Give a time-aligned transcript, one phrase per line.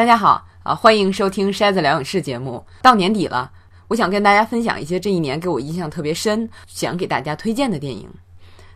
[0.00, 2.64] 大家好啊，欢迎收听筛子疗影视节目。
[2.80, 3.52] 到年底了，
[3.86, 8.08] 我想跟大家分享一些这一年给我印象特别深、想给大家推荐的电影。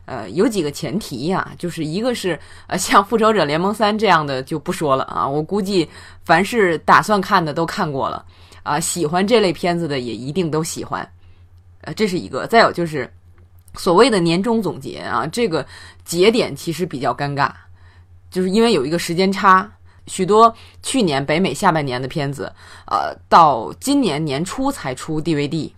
[0.05, 5.89] 呃，有几个前提呀，就是一个是呃，像《复仇者联盟三》这样的就不说了啊，我估计
[6.27, 8.23] 凡是打算看的都看过了
[8.63, 11.11] 啊，喜欢这类片子的也一定都喜欢。
[11.81, 12.47] 呃，这是一个。
[12.49, 13.11] 再有就是
[13.77, 15.67] 所谓的年终总结啊，这个
[16.05, 17.51] 节点其实比较尴尬，
[18.31, 19.73] 就是因为有一个时间差。
[20.07, 22.53] 许多去年北美下半年的片子，
[22.87, 25.71] 呃，到今年年初才出 DVD，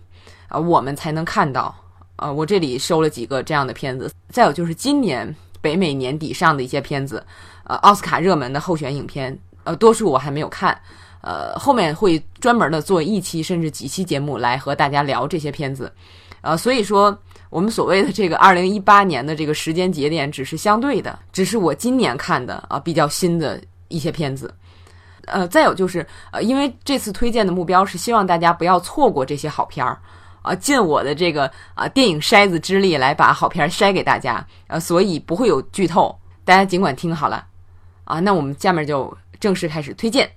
[0.49, 1.73] 啊，我们才能看到。
[2.17, 4.11] 呃，我这里收了几个这样的片子。
[4.29, 7.23] 再有就是今年北美年底上的一些片子，
[7.63, 10.75] 呃，奥斯卡热门的候选影片，呃，多数我还没有看。
[11.21, 15.91] 呃，后面会专门的做一期甚至几期节目来和大家聊这些片子。
[16.41, 17.15] 呃，所以说
[17.49, 23.61] 我们所谓的这个二零一八年的这个时间节点只是相对的，只是我今年看的啊比较新的。
[23.87, 24.53] 一些片子，
[25.25, 29.99] 呃，再有就是，呃，因为这次推荐的目标是希望大家不要错过这些好片儿，
[30.41, 37.45] 啊，尽我的这个啊电影筛子之力来把好片筛给大家，呃，所以不会有剧透，大家尽管听好了，
[38.03, 40.29] 啊，那我们下面就正式开始推荐。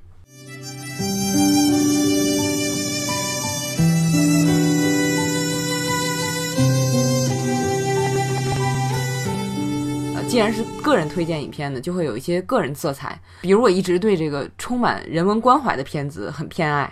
[10.30, 13.20] 既然是个人推荐影片呢，就会有一些个人色彩。
[13.40, 16.88] 比如我一直对这个充满人文关怀的片子很偏爱。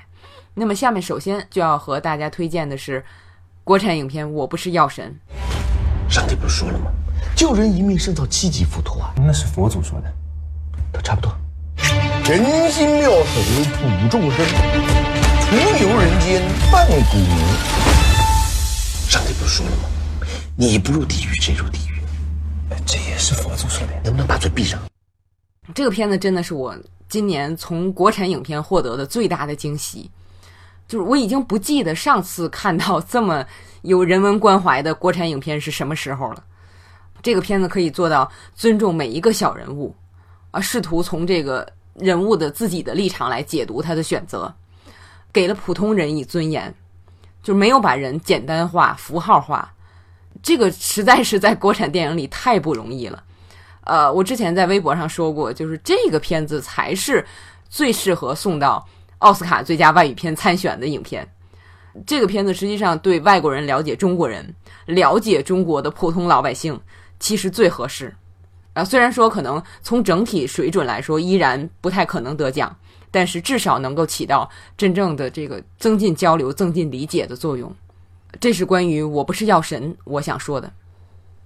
[0.54, 3.04] 那么下面首先就要和大家推荐的是
[3.62, 5.16] 国产影片《我不是药神》。
[6.12, 6.90] 上帝不是说了吗？
[7.36, 9.14] 救人一命胜造七级浮屠啊！
[9.24, 10.12] 那是佛祖说的，
[10.92, 11.32] 都差不多。
[12.28, 13.40] 人心妙手
[13.76, 14.44] 普众生，
[15.46, 17.18] 徒留人间半骨。
[19.08, 20.26] 上帝不是说了吗？
[20.56, 21.87] 你不入地狱谁入地狱？
[22.90, 24.80] 这也是佛祖说的，能不能把嘴闭上？
[25.74, 26.74] 这个片子真的是我
[27.06, 30.10] 今年从国产影片获得的最大的惊喜，
[30.88, 33.44] 就是我已经不记得上次看到这么
[33.82, 36.42] 有人文关怀的国产影片是什么时候了。
[37.20, 39.94] 这个片子可以做到尊重每一个小人物，
[40.50, 44.50] 啊，试图从这个人物的自己的立场来解读他的选择，
[45.30, 46.74] 给了普通人以尊严，
[47.42, 49.70] 就没有把人简单化、符号化。
[50.42, 53.22] 这个实在是在国产电影里太不容易了，
[53.84, 57.24] 呃，我之前在微博上说过，就是这个片子才是
[57.68, 58.86] 最适合送到
[59.18, 61.28] 奥斯卡最佳外语片参选的影片。
[62.06, 64.54] 这个片子实际上对外国人了解中国人、
[64.86, 66.80] 了解中国的普通老百姓
[67.18, 68.14] 其实最合适。
[68.74, 72.74] 啊，虽然说可能从整体水准来说依然不太可能得奖，
[73.10, 77.74] 但是至少能够起到真正的这个增进交流、增进理解的作用。
[78.40, 80.70] 这是关于我不是药神我想说的。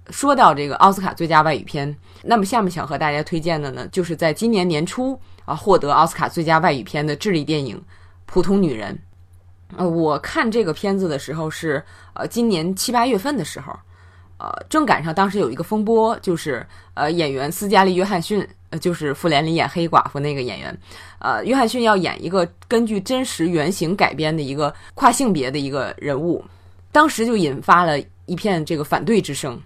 [0.09, 7.77] 说到这个奥斯卡最佳外语片，那么下面想和大家推荐的呢，就是在今年年初啊获得奥斯卡最佳外语片的智利电影
[8.25, 8.93] 《普通女人》。
[9.77, 11.81] 呃，我看这个片子的时候是
[12.15, 13.73] 呃今年七八月份的时候，
[14.37, 20.77] 呃正赶上当时有一个风波，就是呃演员斯嘉丽·约翰逊，呃就是《复联》里演黑寡妇那个演员，
[21.19, 26.43] 呃约翰逊要演一个根据真实原型改编的一个跨性别的一个人物。
[26.93, 29.59] 当时就引发了一片这个反对之声，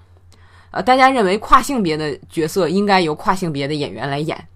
[0.72, 4.48] 呃，大家认为跨性别的角色应该由跨性别的演员来演，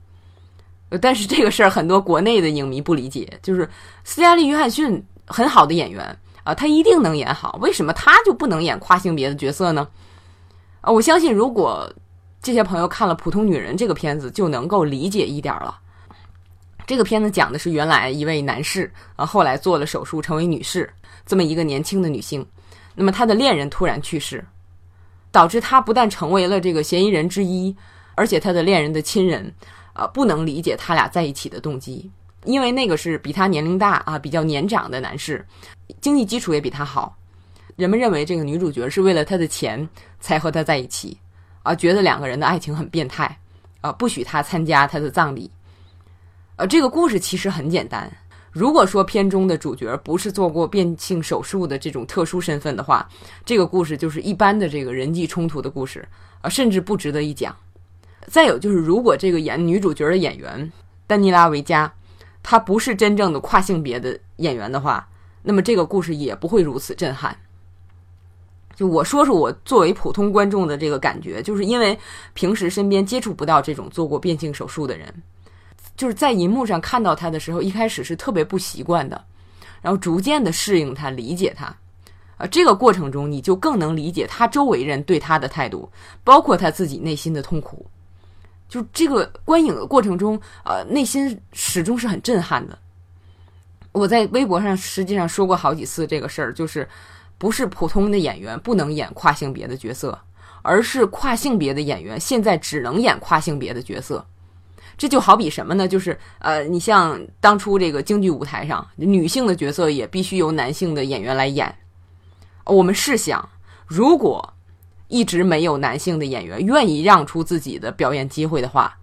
[0.89, 3.69] 呃，但是这个事儿很多国内的影迷不理解，就是
[4.03, 9.87] 斯嘉丽·约翰逊很好的演员啊，他一定能演好，为什么他就不能演跨性别的角色呢？
[10.79, 11.93] 啊，我相信如果
[12.41, 15.77] 这些朋友看了《普通女人》这个片子，就能够理解一点了。
[16.87, 20.91] 这个片子讲的是原来一位男士啊，后来做了手术成为女士，
[21.25, 22.45] 这么一个年轻的女性。
[22.95, 24.45] 那么他的恋人突然去世，
[25.31, 27.75] 导致他不但成为了这个嫌疑人之一，
[28.15, 29.53] 而且他的恋人的亲人，
[29.93, 32.11] 啊，不能理解他俩在一起的动机，
[32.43, 35.45] 因为那个是比他年龄大啊，比较年长的男士，
[36.01, 37.15] 经济基础也比他好，
[37.75, 39.87] 人们认为这个女主角是为了他的钱
[40.19, 41.17] 才和他在一起，
[41.63, 43.37] 啊，觉得两个人的爱情很变态，
[43.79, 45.49] 啊，不许他参加他的葬礼，
[46.57, 48.11] 呃，这个故事其实很简单。
[48.51, 53.07] 如果说片中的主角不是做过变性手术的这种特殊身份的话，
[53.45, 56.05] 这个故事就是一般的这个人际冲突的故事，
[56.41, 57.55] 啊，甚至不值得一讲。
[58.27, 60.69] 再有就是，如果这个演女主角的演员
[61.07, 61.91] 丹尼拉维加，
[62.43, 65.07] 她不是真正的跨性别的演员的话，
[65.43, 67.35] 那么这个故事也不会如此震撼。
[68.75, 71.97] 就我说说我作为普通观众的这个感觉，就是因为
[72.33, 75.23] 平时身边接触不到这种做过变性手术的人。
[75.95, 79.23] 就是在银幕上看到他的时候，一开始是特别不习惯的，
[79.81, 81.65] 然后逐渐的适应他、理解他，
[82.37, 85.89] 啊，这个过程中你就更能理解他周围人对他的态度，
[86.23, 87.85] 包括他自己内心的痛苦。
[88.67, 92.77] 就这个观影的过程中，呃，内心始终是很震撼的。
[93.91, 96.87] 我在微博上实际上说过好几次这个事儿，就是
[97.37, 100.17] 不是普通的演员不能演跨性别的角色，
[100.61, 104.25] 而是跨性别的演员现在只能演跨性别的角色。
[105.01, 105.87] 这就好比什么呢？
[105.87, 111.75] 就是呃，你像当初这个京剧舞台上，女性的角色也必须由男性的演员来演。
[112.65, 113.49] 我们试想，
[113.87, 114.53] 如果
[115.07, 118.95] 一直没有男性的演员愿意让出自己的表演机会的话，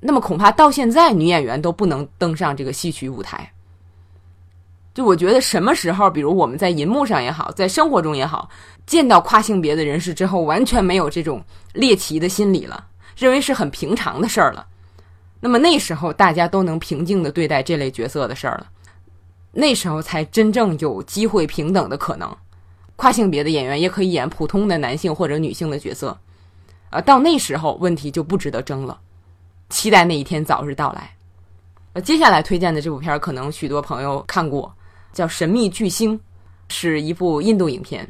[0.00, 3.52] 那么恐怕到现在女演员都不能登上这个戏曲舞台。
[4.94, 8.48] 就我觉得，什么时候，比如我们在银幕上也好，在生活中也好，
[8.86, 11.44] 见到跨性别的人士之后，完全没有这种
[11.74, 14.66] 猎奇的心理了，认为是很平常的事儿了。
[15.44, 18.68] 那么那时候，大家都能平静的对待这类角色的事儿了，
[19.50, 22.32] 那时候才真正有机会平等的可能。
[22.94, 26.16] 跨性别的演员也可以演普通的男性或者女性的角色，
[26.90, 29.00] 啊，到那时候问题就不值得争了。
[29.68, 31.10] 期待那一天早日到来。
[31.94, 34.72] 呃，接下来推荐的这部片儿，可能许多朋友看过。
[35.12, 36.18] 叫《神秘巨星》，
[36.68, 38.08] 是一部印度影片。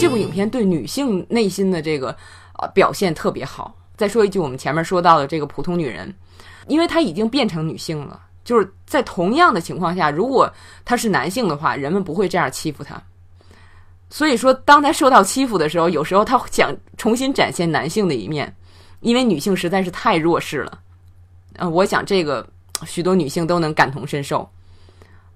[0.00, 2.16] 这部影片对女性内心的这个。
[2.58, 3.76] 呃，表现特别好。
[3.98, 6.10] 再说一句，我们前面说到的这个普通女人，
[6.68, 10.50] 因为她已经变成女性了，就是在同样的情况下，如果
[10.82, 12.98] 她是男性的话，人们不会这样欺负她。
[14.16, 18.50] 所以说，当他受到欺负的时候，有时候他想重新展现男性的一面，
[19.00, 20.78] 因为女性实在是太弱势了。
[21.56, 22.48] 呃，我想这个
[22.86, 24.48] 许多女性都能感同身受。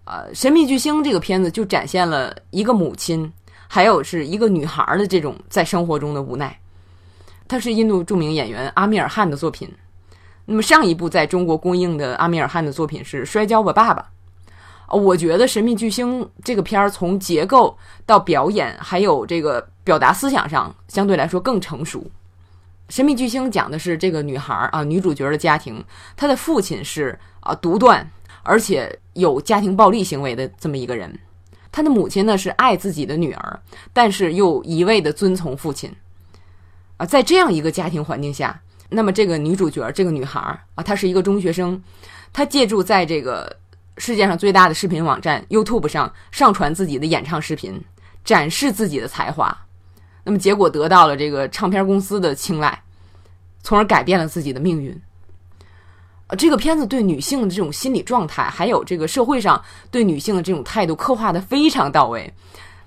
[0.06, 3.30] 呃，《神秘巨星》这个片子就展现了一个母亲，
[3.68, 6.58] 还有是一个女孩的这种在生活中的无奈。
[7.46, 9.70] 它是印度著名演员阿米尔汗的作品。
[10.46, 14.00] 那么上一部在中国公映的阿米尔汗的作品是《摔跤吧，爸爸》。
[14.90, 22.00] 我觉得《神秘巨星》这个片儿从结构到表演，还有这个表达思想上，相对来说更成熟。
[22.88, 25.84] 《神秘巨星》讲的是这个女孩啊，女主角的家庭，
[26.16, 28.10] 她的父亲是啊独断，
[28.42, 31.16] 而且有家庭暴力行为的这么一个人。
[31.70, 33.60] 她的母亲呢是爱自己的女儿，
[33.92, 35.94] 但是又一味的遵从父亲。
[36.96, 40.40] 啊，在这样一个家庭环境下，那么这个女主角这个女孩
[40.74, 41.80] 啊，她是一个中学生，
[42.32, 43.56] 她借助在这个
[44.00, 47.78] 世界上最大的视频网站 YouTube 上上传自己的演唱视频，
[48.24, 49.54] 展示自己的才华，
[50.24, 52.82] 那么结果得到了这个唱片公司的青睐，
[53.62, 54.98] 从而改变了自己的命运。
[56.28, 62.32] 呃，这个片子对女性的这种心理状态，还有这个社会上对女性的这种态度刻画的非常到位。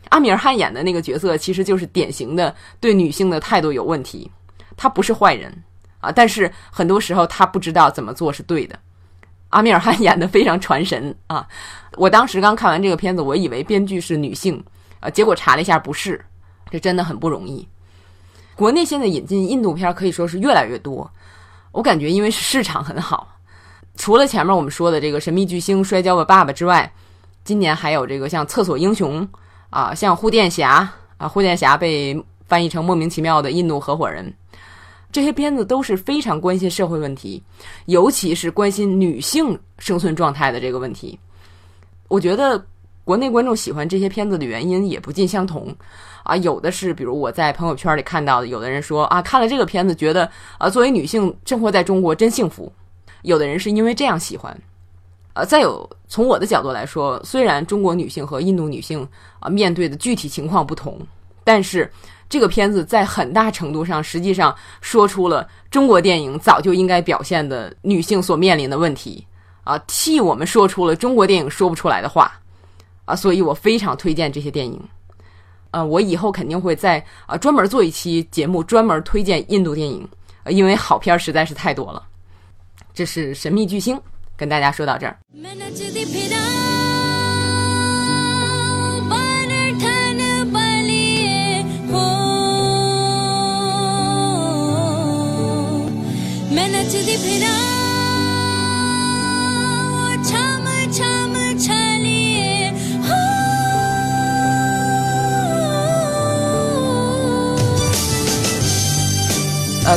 [0.10, 4.32] 阿米尔汗演的那个角色，其实就是典型的对女性的态度有问题。
[4.76, 5.64] 他不是坏人
[6.00, 8.80] 啊，但是很多时候他不知道怎么做是对的。
[9.54, 11.48] 阿米尔汗演的非常传神啊！
[11.96, 14.62] 我当时刚看完这个片子，我以为编剧是女性
[15.00, 16.24] 啊，结果查了一下不是，
[16.70, 17.68] 这真的很不容易。
[18.56, 21.10] 国内现在引进印度片可以说是越来越多，
[21.72, 23.28] 我感觉因为市场很好。
[23.96, 26.92] 除了前面我们说的这个《神秘巨星》《摔跤吧，爸爸》之外，
[27.44, 29.22] 今年还有这个像《厕所英雄》。
[29.70, 34.32] 啊，像护垫侠啊，护垫侠被翻译成莫名其妙的印度合伙人，
[35.14, 37.42] 这些片子都是非常关心社会问题，
[37.86, 41.18] 尤其是关心女性生存状态的这个问题。
[42.08, 42.62] 我觉得
[43.04, 45.74] 国内观众喜欢这些片子的原因也不尽相同
[46.24, 50.28] 啊，有的是比如我在朋友圈里看到的，有的人说啊，看了这个片子觉得
[50.58, 52.74] 啊，作为女性生活在中国真幸福，
[53.22, 54.60] 有的人是因为这样喜欢。
[55.34, 59.08] 呃，再有从我的角度来说，虽然中国女性和印度女性
[59.40, 61.00] 啊面对的具体情况不同，
[61.44, 61.92] 但是
[62.34, 69.24] 这个片子在很大程度上实际上说出了中国电影早就应该表现的女性所面临的问题
[69.64, 72.34] 啊，替我们说出了中国电影说不出来的话
[73.06, 74.82] 啊，所以我非常推荐这些电影。
[75.70, 80.10] 呃，我以后肯定会在啊专门做一期节目，专门推荐印度电影，
[80.48, 82.02] 因为好片实在是太多了。
[82.96, 83.96] 这是《神秘巨星》。
[84.36, 85.20] 跟大家说到这儿。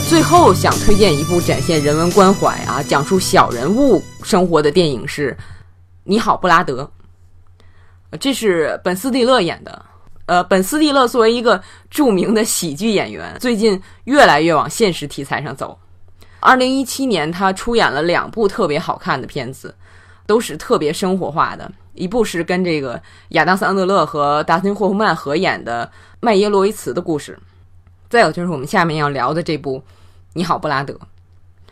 [0.09, 5.33] 最后想推荐一部展现人文关怀啊，讲述小人物生活的电影是
[6.05, 6.89] 《你好，布拉德》。
[8.21, 9.85] 这是本斯蒂勒演的。
[10.27, 11.61] 呃，本斯蒂勒作为一个
[11.91, 15.77] 著名的喜剧演员，最近越来越往现实题材上走。
[16.39, 19.75] 二零一七年，他出演了两部特别好看的片子，
[20.25, 21.69] 都是特别生活化的。
[21.95, 25.85] 一部是跟这个亚当·桑德勒和达森·霍夫曼合演的
[26.21, 27.37] 《麦耶·洛维茨的故事》，
[28.09, 29.79] 再有就是我们下面要聊的这部
[30.33, 30.95] 《你好，布拉德》。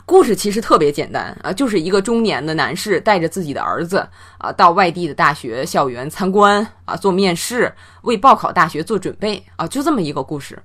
[0.06, 7.72] 故事其实特别简单啊，就是一个中年的男士带着自己的儿子啊，到外地的大学校园参观啊，做面试，
[8.02, 10.62] 为报考大学做准备啊，就这么一个故事。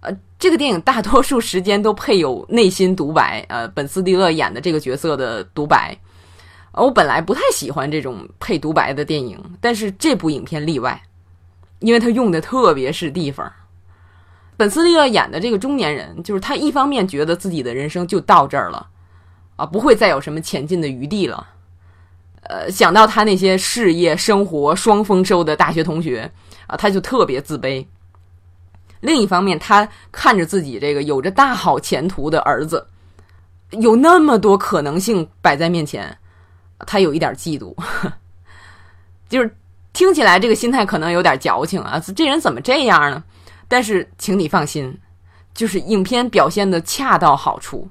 [0.00, 5.96] 呃，这个电影大多数时间都配有内心独白，呃，本斯蒂勒演的这个角色的独白。
[6.74, 11.02] 我本来不太喜欢这种配独白的电影，但是这部影片例外，
[11.80, 13.50] 因为他用的特别是地方。
[14.56, 18.86] 本斯利勒演的这个中年人，就是他一方面觉得自己的人生就到这儿了，
[19.56, 21.46] 啊，不会再有什么前进的余地了。
[22.42, 26.30] 呃，想到他那些事业、生活双丰收的大学同学，
[26.66, 27.84] 啊，他就特别自卑。
[29.00, 32.86] 另一方面，他看着自己这个有着大好前途的儿子，
[33.70, 36.16] 有那么多可能性摆在面前，
[36.86, 37.74] 他有一点嫉妒，
[39.28, 39.56] 就是
[39.92, 43.24] 听起来这个心态可能有点矫情啊，这人怎么这样呢？
[43.68, 44.96] 但是，请你放心，
[45.54, 47.88] 就是影片表现的恰到好处。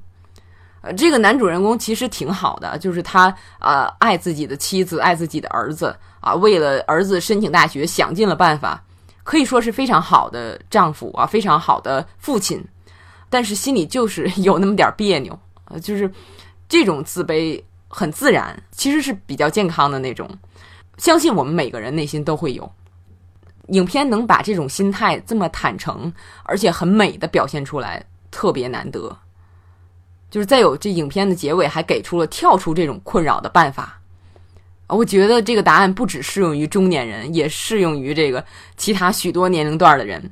[0.82, 8.84] 呃，这个男主人公其实挺好的，就是他啊，爱自己的妻子，爱自己的儿子啊，为了儿子申请大学想尽了办法，
[9.24, 12.62] 可以说是非常好的丈夫啊，非常好的父亲。
[13.30, 16.12] 但是心里就是有那么点别扭啊，就是
[16.68, 20.30] 这种自卑很自然，其实是比较健康的那种。
[20.98, 22.70] 相信我们每个人内心都会有。
[23.68, 26.12] 影片能把这种心态这么坦诚，
[26.44, 29.16] 而且很美的表现出来，特别难得。
[30.30, 34.00] 就是再有这影片的结尾还给出了跳出这种困扰的办法。
[34.88, 38.44] 我觉得这个答案不只适用于中年人，也适用于这个
[38.76, 40.32] 其他许多年龄段的人。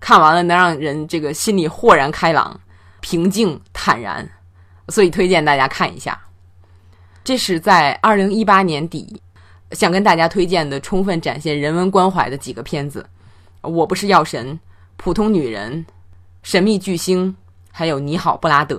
[0.00, 2.60] 看完了能让人这个心里豁然开朗、
[3.00, 4.28] 平静坦然，
[4.88, 6.20] 所以推荐大家看一下。
[7.22, 9.22] 这是在二零一八年底。
[9.72, 13.04] 想跟大家推荐的，充分展现人文关怀的几个片子，
[13.68, 14.46] 《我不是药神》
[14.96, 15.72] 《普通女人》
[16.42, 17.28] 《神秘巨星》，
[17.72, 18.76] 还有《你好，布拉德》。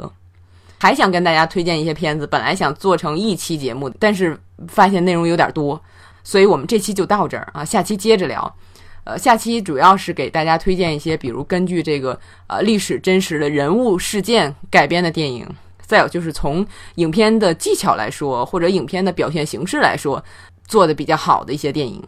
[0.80, 5.82] 还想跟大家推荐一些片子，本来想做成一期节目，但是发现内容有点多，
[6.24, 8.56] 所以我们这期就到这儿啊，下期接着聊。
[9.04, 15.48] 呃，下期主要是给大家推荐一些，比如根据这个呃历史真实的人物事件改编的电影，
[15.82, 16.66] 再有就是从
[16.96, 20.24] 影片的技巧来说，或者影片的表现形式来说。
[20.68, 22.04] 做的比较好的一些电影，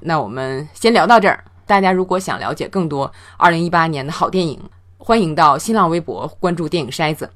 [0.00, 1.42] 那我们先聊到这儿。
[1.66, 4.60] 大家如果想了解更多二零一八年的好电影，
[4.98, 7.28] 欢迎到新浪微博关注电影筛子。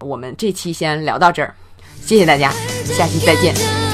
[0.00, 1.54] 我们这期先聊到这儿，
[2.00, 2.50] 谢谢大家，
[2.84, 3.87] 下期再见。